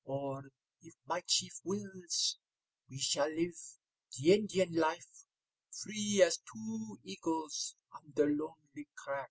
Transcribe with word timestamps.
Or, 0.05 0.45
if 0.81 0.95
my 1.05 1.21
chief 1.27 1.53
wills, 1.63 2.39
we 2.89 2.97
shall 2.97 3.29
live 3.29 3.53
the 4.17 4.33
Indian 4.33 4.73
life, 4.73 5.27
free 5.69 6.23
as 6.25 6.39
two 6.39 6.97
eagles 7.03 7.75
on 7.93 8.11
their 8.15 8.31
lonely 8.31 8.87
crag." 8.95 9.19